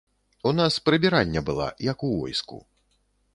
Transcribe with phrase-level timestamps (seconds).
[0.51, 2.59] У нас прыбіральня была, як у войску.